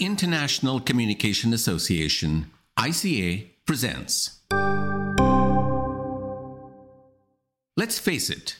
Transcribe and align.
International 0.00 0.80
Communication 0.80 1.52
Association, 1.52 2.50
ICA, 2.78 3.50
presents. 3.66 4.40
Let's 7.76 7.98
face 7.98 8.30
it, 8.30 8.56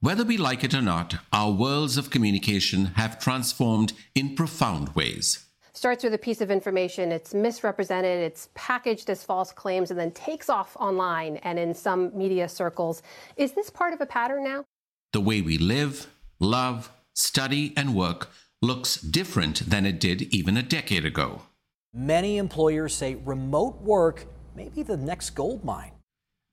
whether 0.00 0.24
we 0.24 0.36
like 0.36 0.62
it 0.62 0.72
or 0.72 0.80
not, 0.80 1.16
our 1.32 1.50
worlds 1.50 1.98
of 1.98 2.10
communication 2.10 2.86
have 2.94 3.18
transformed 3.18 3.92
in 4.14 4.36
profound 4.36 4.94
ways. 4.94 5.46
Starts 5.72 6.04
with 6.04 6.14
a 6.14 6.18
piece 6.18 6.40
of 6.40 6.52
information, 6.52 7.10
it's 7.10 7.34
misrepresented, 7.34 8.20
it's 8.20 8.48
packaged 8.54 9.10
as 9.10 9.24
false 9.24 9.50
claims, 9.50 9.90
and 9.90 9.98
then 9.98 10.12
takes 10.12 10.48
off 10.48 10.76
online 10.78 11.38
and 11.38 11.58
in 11.58 11.74
some 11.74 12.16
media 12.16 12.48
circles. 12.48 13.02
Is 13.36 13.52
this 13.52 13.68
part 13.68 13.92
of 13.92 14.00
a 14.00 14.06
pattern 14.06 14.44
now? 14.44 14.64
The 15.12 15.20
way 15.20 15.40
we 15.40 15.58
live, 15.58 16.06
love, 16.38 16.92
study, 17.14 17.72
and 17.76 17.96
work 17.96 18.30
looks 18.64 18.96
different 18.96 19.68
than 19.68 19.84
it 19.84 20.00
did 20.00 20.22
even 20.34 20.56
a 20.56 20.62
decade 20.62 21.04
ago. 21.04 21.42
Many 21.92 22.38
employers 22.38 22.94
say 22.94 23.16
remote 23.16 23.80
work 23.82 24.26
may 24.56 24.70
be 24.70 24.82
the 24.82 24.96
next 24.96 25.30
gold 25.30 25.64
mine. 25.64 25.92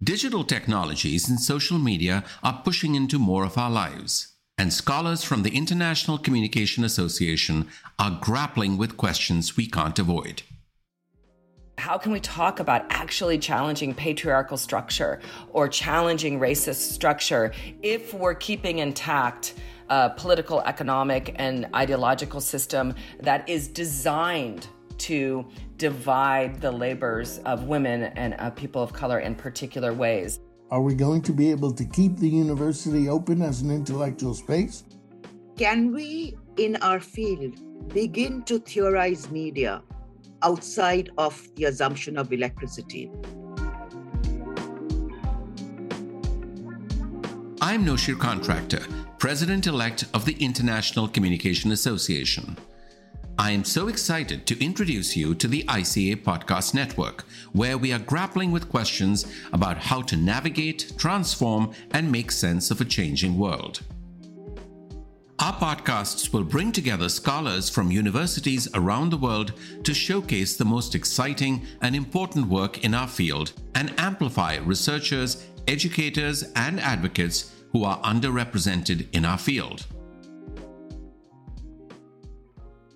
Digital 0.03 0.43
technologies 0.43 1.29
and 1.29 1.39
social 1.39 1.79
media 1.79 2.23
are 2.43 2.61
pushing 2.65 2.95
into 2.95 3.17
more 3.17 3.45
of 3.45 3.57
our 3.57 3.71
lives, 3.71 4.35
and 4.57 4.73
scholars 4.73 5.23
from 5.23 5.43
the 5.43 5.55
International 5.55 6.17
Communication 6.17 6.83
Association 6.83 7.69
are 7.97 8.19
grappling 8.21 8.77
with 8.77 8.97
questions 8.97 9.55
we 9.55 9.67
can't 9.67 9.97
avoid. 9.97 10.43
How 11.77 11.97
can 11.97 12.11
we 12.11 12.19
talk 12.19 12.59
about 12.59 12.85
actually 12.89 13.39
challenging 13.39 13.95
patriarchal 13.95 14.57
structure 14.57 15.19
or 15.53 15.67
challenging 15.67 16.39
racist 16.39 16.91
structure 16.91 17.53
if 17.81 18.13
we're 18.13 18.35
keeping 18.35 18.79
intact 18.79 19.55
a 19.91 20.09
political, 20.09 20.61
economic, 20.61 21.35
and 21.35 21.67
ideological 21.75 22.39
system 22.39 22.95
that 23.19 23.47
is 23.47 23.67
designed 23.67 24.67
to 24.97 25.45
divide 25.75 26.61
the 26.61 26.71
labors 26.71 27.39
of 27.39 27.65
women 27.65 28.03
and 28.03 28.35
uh, 28.39 28.49
people 28.51 28.81
of 28.81 28.93
color 28.93 29.19
in 29.19 29.35
particular 29.35 29.93
ways. 29.93 30.39
Are 30.69 30.81
we 30.81 30.95
going 30.95 31.21
to 31.23 31.33
be 31.33 31.51
able 31.51 31.73
to 31.73 31.83
keep 31.83 32.15
the 32.15 32.29
university 32.29 33.09
open 33.09 33.41
as 33.41 33.61
an 33.61 33.69
intellectual 33.69 34.33
space? 34.33 34.85
Can 35.57 35.91
we, 35.91 36.37
in 36.55 36.77
our 36.77 37.01
field, 37.01 37.59
begin 37.93 38.43
to 38.43 38.59
theorize 38.59 39.29
media 39.29 39.81
outside 40.41 41.09
of 41.17 41.35
the 41.55 41.65
assumption 41.65 42.17
of 42.17 42.31
electricity? 42.31 43.11
I'm 47.63 47.85
Noshir 47.85 48.17
Contractor, 48.17 48.83
President 49.21 49.67
elect 49.67 50.05
of 50.15 50.25
the 50.25 50.33
International 50.43 51.07
Communication 51.07 51.71
Association. 51.71 52.57
I 53.37 53.51
am 53.51 53.63
so 53.63 53.87
excited 53.87 54.47
to 54.47 54.59
introduce 54.59 55.15
you 55.15 55.35
to 55.35 55.47
the 55.47 55.61
ICA 55.65 56.23
Podcast 56.23 56.73
Network, 56.73 57.25
where 57.51 57.77
we 57.77 57.93
are 57.93 57.99
grappling 57.99 58.51
with 58.51 58.67
questions 58.67 59.31
about 59.53 59.77
how 59.77 60.01
to 60.01 60.17
navigate, 60.17 60.93
transform, 60.97 61.71
and 61.91 62.11
make 62.11 62.31
sense 62.31 62.71
of 62.71 62.81
a 62.81 62.85
changing 62.85 63.37
world. 63.37 63.81
Our 65.37 65.53
podcasts 65.53 66.33
will 66.33 66.43
bring 66.43 66.71
together 66.71 67.07
scholars 67.07 67.69
from 67.69 67.91
universities 67.91 68.67
around 68.73 69.11
the 69.11 69.17
world 69.17 69.53
to 69.83 69.93
showcase 69.93 70.57
the 70.57 70.65
most 70.65 70.95
exciting 70.95 71.67
and 71.83 71.95
important 71.95 72.47
work 72.47 72.83
in 72.83 72.95
our 72.95 73.07
field 73.07 73.53
and 73.75 73.93
amplify 73.99 74.57
researchers, 74.57 75.45
educators, 75.67 76.41
and 76.55 76.79
advocates 76.79 77.51
who 77.71 77.83
are 77.83 77.99
underrepresented 78.01 79.07
in 79.13 79.25
our 79.25 79.37
field. 79.37 79.85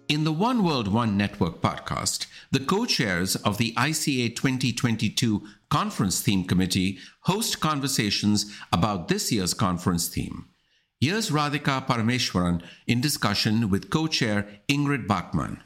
In 0.08 0.24
the 0.24 0.32
One 0.32 0.64
World, 0.64 0.88
One 0.88 1.18
Network 1.18 1.62
podcast, 1.62 2.28
the 2.52 2.60
co 2.60 2.86
chairs 2.86 3.36
of 3.38 3.58
the 3.58 3.74
ICA 3.74 4.36
2022 4.36 5.42
Conference 5.70 6.22
Theme 6.22 6.46
Committee 6.46 7.00
host 7.22 7.60
conversations 7.60 8.56
about 8.72 9.08
this 9.08 9.32
year's 9.32 9.56
conference 9.56 10.08
theme. 10.08 10.46
Here's 11.00 11.32
Radhika 11.32 11.86
Parameswaran 11.88 12.62
in 12.86 13.02
discussion 13.02 13.70
with 13.72 13.90
co 13.90 14.06
chair 14.06 14.48
Ingrid 14.70 15.08
Bachmann. 15.08 15.64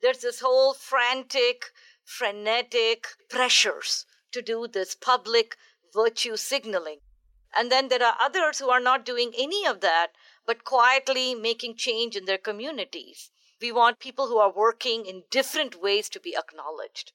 There's 0.00 0.18
this 0.18 0.40
whole 0.40 0.74
frantic, 0.74 1.66
frenetic 2.04 3.08
pressures 3.28 4.06
to 4.30 4.42
do 4.42 4.68
this 4.72 4.94
public 4.94 5.56
virtue 5.92 6.36
signaling. 6.36 6.98
And 7.56 7.70
then 7.70 7.88
there 7.88 8.02
are 8.02 8.16
others 8.20 8.58
who 8.58 8.70
are 8.70 8.80
not 8.80 9.04
doing 9.04 9.32
any 9.36 9.66
of 9.66 9.80
that, 9.80 10.08
but 10.46 10.64
quietly 10.64 11.34
making 11.34 11.76
change 11.76 12.16
in 12.16 12.24
their 12.24 12.38
communities. 12.38 13.30
We 13.60 13.72
want 13.72 14.00
people 14.00 14.26
who 14.26 14.38
are 14.38 14.52
working 14.52 15.06
in 15.06 15.24
different 15.30 15.80
ways 15.80 16.08
to 16.10 16.20
be 16.20 16.36
acknowledged. 16.36 17.12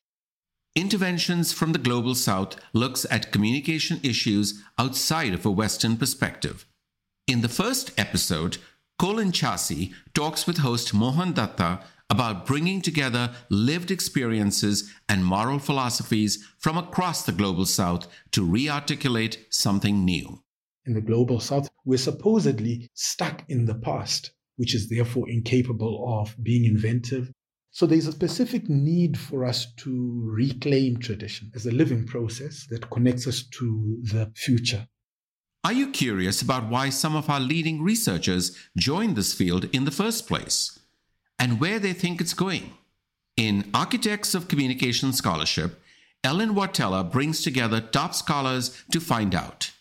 Interventions 0.75 1.52
from 1.52 1.74
the 1.74 1.80
Global 1.80 2.14
South 2.14 2.56
looks 2.72 3.06
at 3.09 3.31
communication 3.31 4.00
issues 4.03 4.64
outside 4.78 5.34
of 5.34 5.46
a 5.46 5.52
Western 5.52 5.98
perspective. 5.98 6.66
In 7.25 7.42
the 7.42 7.50
first 7.50 7.92
episode, 7.98 8.58
Colin 9.00 9.31
Chasi 9.31 9.94
talks 10.13 10.47
with 10.47 10.58
host 10.58 10.94
Mohan 10.94 11.34
Dutta 11.34 11.81
about 12.09 12.46
bringing 12.46 12.81
together 12.81 13.35
lived 13.50 13.91
experiences 13.91 14.91
and 15.08 15.24
moral 15.24 15.59
philosophies 15.59 16.44
from 16.58 16.78
across 16.78 17.25
the 17.25 17.31
Global 17.31 17.66
South 17.66 18.07
to 18.31 18.46
rearticulate 18.46 19.38
something 19.50 20.03
new. 20.06 20.41
In 20.86 20.94
the 20.94 21.02
Global 21.02 21.40
South, 21.40 21.69
we're 21.86 21.97
supposedly 21.97 22.90
stuck 22.94 23.44
in 23.50 23.66
the 23.66 23.75
past 23.75 24.31
which 24.57 24.75
is 24.75 24.90
therefore 24.90 25.30
incapable 25.30 26.19
of 26.19 26.36
being 26.44 26.66
inventive. 26.66 27.31
So 27.72 27.86
there's 27.86 28.07
a 28.07 28.12
specific 28.12 28.68
need 28.68 29.18
for 29.18 29.46
us 29.46 29.72
to 29.78 30.22
reclaim 30.24 30.97
tradition 30.97 31.52
as 31.56 31.66
a 31.66 31.72
living 31.72 32.06
process 32.06 32.66
that 32.69 32.90
connects 32.90 33.28
us 33.28 33.47
to 33.59 34.00
the 34.03 34.31
future. 34.36 34.88
Are 35.67 35.73
you 35.73 35.89
curious 35.89 36.41
about 36.41 36.69
why 36.69 36.89
some 36.89 37.13
of 37.13 37.29
our 37.29 37.41
leading 37.41 37.81
researchers 37.81 38.57
joined 38.78 39.17
this 39.17 39.33
field 39.33 39.66
in 39.75 39.83
the 39.83 39.91
first 39.91 40.25
place 40.25 40.79
and 41.38 41.59
where 41.59 41.78
they 41.78 41.91
think 41.91 42.22
it's 42.22 42.33
going? 42.33 42.72
In 43.35 43.69
Architects 43.73 44.33
of 44.33 44.47
Communication 44.47 45.11
Scholarship, 45.11 45.81
Ellen 46.23 46.56
Wartella 46.56 47.11
brings 47.11 47.41
together 47.41 47.81
top 47.81 48.16
scholars 48.16 48.81
to 48.94 49.01
find 49.01 49.35
out. 49.35 49.72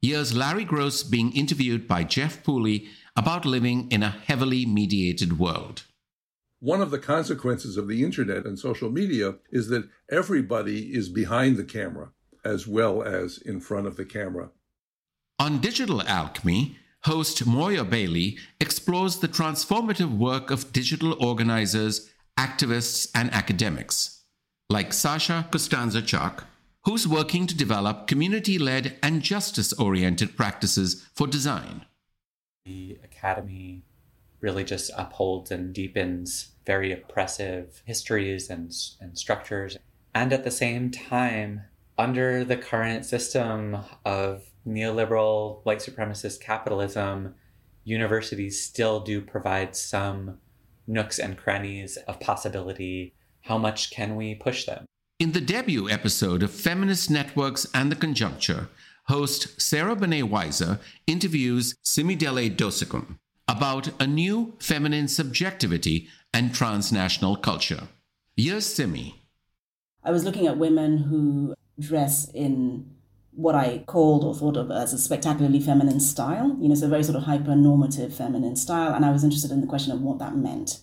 Here's 0.00 0.32
Larry 0.32 0.62
Gross 0.62 1.02
being 1.02 1.32
interviewed 1.32 1.88
by 1.88 2.04
Jeff 2.04 2.44
Pooley 2.44 2.86
about 3.16 3.44
living 3.44 3.90
in 3.90 4.04
a 4.04 4.10
heavily 4.28 4.64
mediated 4.64 5.40
world. 5.40 5.82
One 6.60 6.80
of 6.80 6.92
the 6.92 7.00
consequences 7.00 7.76
of 7.76 7.88
the 7.88 8.04
internet 8.04 8.46
and 8.46 8.60
social 8.60 8.92
media 8.92 9.34
is 9.50 9.66
that 9.70 9.88
everybody 10.08 10.94
is 10.94 11.08
behind 11.08 11.56
the 11.56 11.64
camera 11.64 12.10
as 12.44 12.68
well 12.68 13.02
as 13.02 13.38
in 13.38 13.58
front 13.58 13.88
of 13.88 13.96
the 13.96 14.04
camera. 14.04 14.50
On 15.38 15.58
Digital 15.58 16.00
Alchemy, 16.00 16.78
host 17.02 17.46
Moya 17.46 17.84
Bailey 17.84 18.38
explores 18.58 19.18
the 19.18 19.28
transformative 19.28 20.16
work 20.16 20.50
of 20.50 20.72
digital 20.72 21.12
organizers, 21.22 22.10
activists, 22.38 23.10
and 23.14 23.30
academics, 23.34 24.22
like 24.70 24.94
Sasha 24.94 25.46
Costanza 25.50 26.00
who's 26.84 27.06
working 27.06 27.46
to 27.46 27.54
develop 27.54 28.06
community 28.06 28.58
led 28.58 28.96
and 29.02 29.20
justice 29.20 29.74
oriented 29.74 30.36
practices 30.38 31.06
for 31.14 31.26
design. 31.26 31.84
The 32.64 32.98
academy 33.04 33.82
really 34.40 34.64
just 34.64 34.90
upholds 34.96 35.50
and 35.50 35.74
deepens 35.74 36.52
very 36.64 36.92
oppressive 36.92 37.82
histories 37.84 38.48
and, 38.48 38.72
and 39.00 39.18
structures. 39.18 39.76
And 40.14 40.32
at 40.32 40.44
the 40.44 40.50
same 40.50 40.90
time, 40.90 41.62
under 41.98 42.42
the 42.42 42.56
current 42.56 43.04
system 43.04 43.78
of 44.04 44.50
neoliberal 44.66 45.64
white 45.64 45.78
supremacist 45.78 46.40
capitalism, 46.40 47.34
universities 47.84 48.62
still 48.62 49.00
do 49.00 49.20
provide 49.20 49.76
some 49.76 50.38
nooks 50.86 51.18
and 51.18 51.36
crannies 51.36 51.96
of 52.08 52.20
possibility. 52.20 53.14
How 53.42 53.58
much 53.58 53.90
can 53.90 54.16
we 54.16 54.34
push 54.34 54.66
them? 54.66 54.84
In 55.18 55.32
the 55.32 55.40
debut 55.40 55.88
episode 55.88 56.42
of 56.42 56.50
Feminist 56.50 57.10
Networks 57.10 57.66
and 57.72 57.90
the 57.90 57.96
Conjuncture, 57.96 58.68
host 59.04 59.60
Sarah 59.60 59.96
Banet-Weiser 59.96 60.80
interviews 61.06 61.74
Simidele 61.84 62.54
Dosekun 62.54 63.18
about 63.48 63.88
a 64.00 64.06
new 64.06 64.56
feminine 64.58 65.06
subjectivity 65.06 66.08
and 66.34 66.52
transnational 66.52 67.36
culture. 67.36 67.88
Here's 68.36 68.66
Simi. 68.66 69.22
I 70.02 70.10
was 70.10 70.24
looking 70.24 70.46
at 70.46 70.58
women 70.58 70.98
who 70.98 71.54
dress 71.78 72.28
in 72.34 72.95
what 73.36 73.54
I 73.54 73.84
called 73.86 74.24
or 74.24 74.34
thought 74.34 74.56
of 74.56 74.70
as 74.70 74.92
a 74.92 74.98
spectacularly 74.98 75.60
feminine 75.60 76.00
style, 76.00 76.56
you 76.58 76.68
know, 76.68 76.74
so 76.74 76.88
very 76.88 77.04
sort 77.04 77.16
of 77.16 77.24
hyper-normative 77.24 78.14
feminine 78.14 78.56
style, 78.56 78.94
and 78.94 79.04
I 79.04 79.12
was 79.12 79.22
interested 79.22 79.50
in 79.50 79.60
the 79.60 79.66
question 79.66 79.92
of 79.92 80.00
what 80.00 80.18
that 80.18 80.36
meant. 80.36 80.80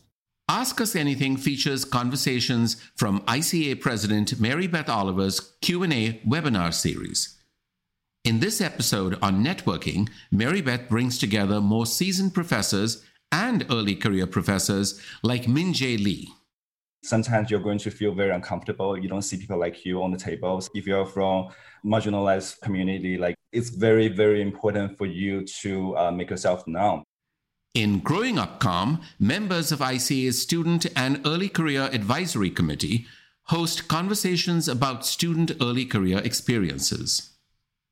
Ask 0.47 0.79
Us 0.79 0.95
Anything 0.95 1.35
features 1.35 1.83
conversations 1.83 2.75
from 2.95 3.21
ICA 3.21 3.79
President 3.81 4.39
Mary 4.39 4.67
Beth 4.67 4.89
Oliver's 4.89 5.39
Q&A 5.61 6.21
webinar 6.27 6.73
series. 6.73 7.39
In 8.23 8.39
this 8.39 8.61
episode 8.61 9.17
on 9.21 9.43
networking, 9.43 10.09
Mary 10.31 10.61
Beth 10.61 10.87
brings 10.87 11.17
together 11.17 11.59
more 11.59 11.85
seasoned 11.85 12.33
professors 12.33 13.03
and 13.31 13.65
early 13.71 13.95
career 13.95 14.27
professors 14.27 15.01
like 15.23 15.47
Min 15.47 15.73
Jae 15.73 16.01
Lee. 16.01 16.29
Sometimes 17.03 17.51
you're 17.51 17.59
going 17.59 17.79
to 17.79 17.91
feel 17.91 18.13
very 18.13 18.31
uncomfortable. 18.31 18.97
You 18.97 19.09
don't 19.09 19.21
see 19.21 19.37
people 19.37 19.59
like 19.59 19.85
you 19.85 20.01
on 20.01 20.11
the 20.11 20.17
tables. 20.17 20.69
If 20.73 20.87
you're 20.87 21.05
from 21.05 21.49
marginalized 21.85 22.61
community, 22.61 23.17
like 23.17 23.35
it's 23.51 23.69
very, 23.69 24.07
very 24.07 24.41
important 24.41 24.97
for 24.97 25.05
you 25.05 25.45
to 25.61 25.97
uh, 25.97 26.11
make 26.11 26.29
yourself 26.29 26.65
known. 26.65 27.03
In 27.73 27.99
Growing 27.99 28.37
Up 28.37 28.59
Comm, 28.59 29.01
members 29.19 29.71
of 29.71 29.79
ICA's 29.79 30.41
Student 30.41 30.85
and 30.95 31.19
Early 31.25 31.49
Career 31.49 31.89
Advisory 31.91 32.49
Committee 32.49 33.05
host 33.47 33.87
conversations 33.87 34.67
about 34.67 35.05
student 35.05 35.51
early 35.61 35.85
career 35.85 36.19
experiences. 36.19 37.33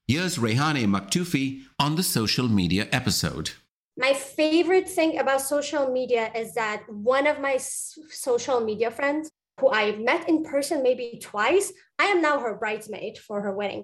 Here's 0.07 0.37
Rehane 0.37 0.85
Maktufi 0.85 1.63
on 1.79 1.95
the 1.95 2.03
social 2.03 2.47
media 2.47 2.87
episode. 2.91 3.51
My 4.01 4.13
favorite 4.15 4.89
thing 4.89 5.19
about 5.19 5.41
social 5.41 5.91
media 5.91 6.31
is 6.33 6.55
that 6.55 6.81
one 6.89 7.27
of 7.27 7.39
my 7.39 7.57
social 7.57 8.59
media 8.59 8.89
friends, 8.89 9.29
who 9.59 9.69
I 9.69 9.91
met 9.91 10.27
in 10.27 10.43
person 10.43 10.81
maybe 10.81 11.19
twice, 11.21 11.71
I 11.99 12.05
am 12.05 12.19
now 12.19 12.39
her 12.39 12.55
bridesmaid 12.55 13.19
for 13.19 13.43
her 13.43 13.53
wedding. 13.53 13.83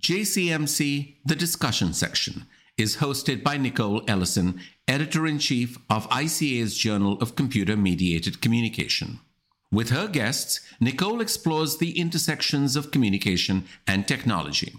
JCMC, 0.00 1.18
the 1.26 1.36
discussion 1.36 1.92
section, 1.92 2.46
is 2.78 2.96
hosted 2.96 3.42
by 3.42 3.58
Nicole 3.58 4.00
Ellison, 4.08 4.58
editor 4.86 5.26
in 5.26 5.38
chief 5.38 5.76
of 5.90 6.08
ICA's 6.08 6.74
Journal 6.74 7.18
of 7.20 7.36
Computer 7.36 7.76
Mediated 7.76 8.40
Communication. 8.40 9.20
With 9.70 9.90
her 9.90 10.08
guests, 10.08 10.62
Nicole 10.80 11.20
explores 11.20 11.76
the 11.76 12.00
intersections 12.00 12.74
of 12.74 12.90
communication 12.90 13.66
and 13.86 14.08
technology. 14.08 14.76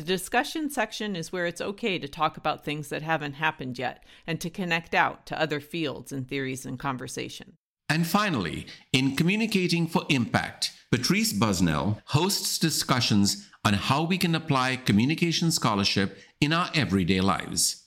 The 0.00 0.06
discussion 0.06 0.70
section 0.70 1.14
is 1.14 1.30
where 1.30 1.44
it's 1.44 1.60
okay 1.60 1.98
to 1.98 2.08
talk 2.08 2.38
about 2.38 2.64
things 2.64 2.88
that 2.88 3.02
haven't 3.02 3.34
happened 3.34 3.78
yet 3.78 4.02
and 4.26 4.40
to 4.40 4.48
connect 4.48 4.94
out 4.94 5.26
to 5.26 5.38
other 5.38 5.60
fields 5.60 6.10
and 6.10 6.26
theories 6.26 6.64
and 6.64 6.78
conversation. 6.78 7.58
And 7.86 8.06
finally, 8.06 8.66
in 8.94 9.14
Communicating 9.14 9.86
for 9.86 10.06
Impact, 10.08 10.72
Patrice 10.90 11.34
Buzzanell 11.34 12.00
hosts 12.06 12.58
discussions 12.58 13.46
on 13.62 13.74
how 13.74 14.02
we 14.02 14.16
can 14.16 14.34
apply 14.34 14.76
communication 14.76 15.50
scholarship 15.50 16.16
in 16.40 16.54
our 16.54 16.70
everyday 16.74 17.20
lives. 17.20 17.84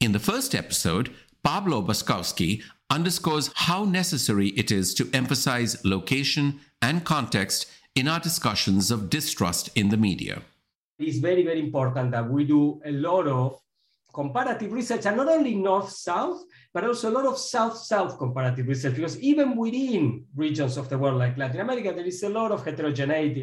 In 0.00 0.12
the 0.12 0.18
first 0.18 0.54
episode, 0.54 1.14
Pablo 1.42 1.82
Boczkowski 1.82 2.62
underscores 2.88 3.50
how 3.54 3.84
necessary 3.84 4.48
it 4.56 4.72
is 4.72 4.94
to 4.94 5.10
emphasize 5.12 5.84
location 5.84 6.60
and 6.80 7.04
context 7.04 7.66
in 7.94 8.08
our 8.08 8.18
discussions 8.18 8.90
of 8.90 9.10
distrust 9.10 9.68
in 9.74 9.90
the 9.90 9.98
media. 9.98 10.40
It's 10.96 11.18
very, 11.18 11.42
very 11.42 11.58
important 11.58 12.12
that 12.12 12.30
we 12.30 12.44
do 12.44 12.80
a 12.84 12.92
lot 12.92 13.26
of 13.26 13.60
comparative 14.12 14.72
research, 14.72 15.06
and 15.06 15.16
not 15.16 15.26
only 15.26 15.56
North 15.56 15.90
South, 15.90 16.44
but 16.72 16.84
also 16.84 17.10
a 17.10 17.14
lot 17.14 17.26
of 17.26 17.36
South 17.36 17.76
South 17.76 18.16
comparative 18.16 18.68
research, 18.68 18.94
because 18.94 19.18
even 19.18 19.56
within 19.56 20.24
regions 20.36 20.76
of 20.76 20.88
the 20.88 20.96
world 20.96 21.18
like 21.18 21.36
Latin 21.36 21.60
America, 21.60 21.92
there 21.92 22.04
is 22.04 22.22
a 22.22 22.28
lot 22.28 22.52
of 22.52 22.64
heterogeneity. 22.64 23.42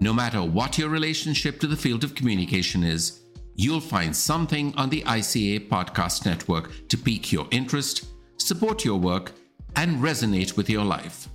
No 0.00 0.14
matter 0.14 0.42
what 0.42 0.78
your 0.78 0.88
relationship 0.88 1.60
to 1.60 1.66
the 1.66 1.76
field 1.76 2.02
of 2.02 2.14
communication 2.14 2.82
is, 2.82 3.24
you'll 3.56 3.78
find 3.78 4.16
something 4.16 4.72
on 4.78 4.88
the 4.88 5.02
ICA 5.02 5.68
Podcast 5.68 6.24
Network 6.24 6.88
to 6.88 6.96
pique 6.96 7.30
your 7.30 7.46
interest, 7.50 8.06
support 8.38 8.86
your 8.86 8.98
work, 8.98 9.32
and 9.76 9.98
resonate 9.98 10.56
with 10.56 10.70
your 10.70 10.84
life. 10.84 11.28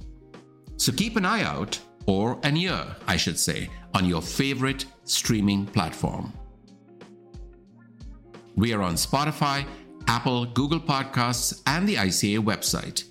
So 0.77 0.91
keep 0.91 1.15
an 1.15 1.25
eye 1.25 1.43
out, 1.43 1.79
or 2.05 2.39
an 2.43 2.55
ear, 2.55 2.95
I 3.07 3.17
should 3.17 3.37
say, 3.37 3.69
on 3.93 4.05
your 4.05 4.21
favorite 4.21 4.85
streaming 5.03 5.65
platform. 5.65 6.31
We 8.55 8.73
are 8.73 8.81
on 8.81 8.93
Spotify, 8.93 9.65
Apple, 10.07 10.45
Google 10.45 10.79
Podcasts, 10.79 11.61
and 11.67 11.87
the 11.87 11.95
ICA 11.95 12.39
website. 12.39 13.03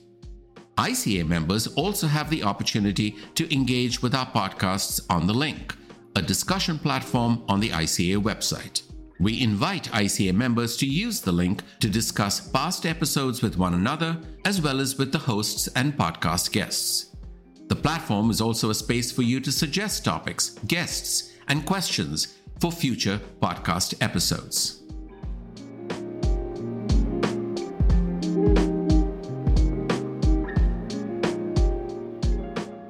ICA 0.79 1.27
members 1.27 1.67
also 1.69 2.07
have 2.07 2.31
the 2.31 2.43
opportunity 2.43 3.17
to 3.35 3.53
engage 3.53 4.03
with 4.03 4.15
our 4.15 4.27
podcasts 4.27 5.01
on 5.09 5.27
the 5.27 5.35
link, 5.35 5.75
a 6.17 6.23
discussion 6.23 6.79
platform 6.79 7.43
on 7.49 7.61
the 7.61 7.71
ICA 7.71 8.23
website. 8.23 8.83
We 9.19 9.43
invite 9.43 9.91
ICA 9.93 10.35
members 10.35 10.77
to 10.79 10.87
use 10.87 11.21
the 11.21 11.33
link 11.33 11.63
to 11.81 11.89
discuss 11.89 12.49
past 12.49 12.85
episodes 12.85 13.41
with 13.41 13.57
one 13.57 13.75
another, 13.75 14.19
as 14.45 14.61
well 14.61 14.81
as 14.81 14.99
with 14.99 15.13
the 15.13 15.19
hosts 15.19 15.69
and 15.69 15.97
podcast 15.97 16.53
guests. 16.53 17.16
The 17.69 17.77
platform 17.77 18.31
is 18.31 18.41
also 18.41 18.71
a 18.71 18.75
space 18.75 19.11
for 19.11 19.23
you 19.23 19.41
to 19.41 19.51
suggest 19.51 20.05
topics, 20.05 20.51
guests, 20.67 21.33
and 21.49 21.67
questions 21.67 22.37
for 22.61 22.71
future 22.71 23.21
podcast 23.41 23.95
episodes. 24.01 24.83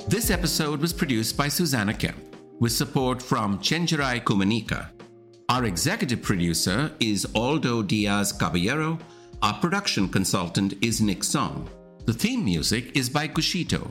This 0.08 0.30
episode 0.30 0.80
was 0.80 0.92
produced 0.92 1.36
by 1.36 1.48
Susanna 1.48 1.94
Kemp 1.94 2.36
with 2.60 2.72
support 2.72 3.22
from 3.22 3.58
Chenjerai 3.58 4.22
Kumanyika. 4.24 4.90
Our 5.48 5.64
executive 5.64 6.22
producer 6.22 6.92
is 7.00 7.26
Aldo 7.34 7.82
Diaz 7.82 8.32
Caballero. 8.32 8.98
Our 9.42 9.54
production 9.54 10.08
consultant 10.08 10.74
is 10.82 11.00
Nick 11.00 11.24
Song. 11.24 11.68
The 12.04 12.12
theme 12.12 12.44
music 12.44 12.96
is 12.96 13.08
by 13.08 13.26
Kushito. 13.28 13.90